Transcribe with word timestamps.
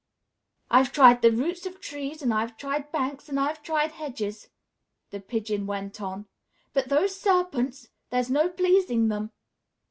"I've 0.71 0.91
tried 0.91 1.21
the 1.21 1.31
roots 1.31 1.67
of 1.67 1.79
trees, 1.79 2.23
and 2.23 2.33
I've 2.33 2.57
tried 2.57 2.91
banks, 2.91 3.29
and 3.29 3.39
I've 3.39 3.61
tried 3.61 3.91
hedges," 3.91 4.49
the 5.11 5.19
Pigeon 5.19 5.67
went 5.67 6.01
on, 6.01 6.25
"but 6.73 6.89
those 6.89 7.15
serpents! 7.19 7.89
There's 8.09 8.31
no 8.31 8.49
pleasing 8.49 9.09
them!" 9.09 9.31